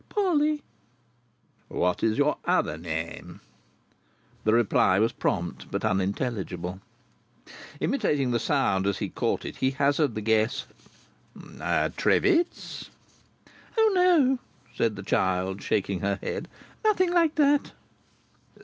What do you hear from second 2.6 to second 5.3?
name?" The reply was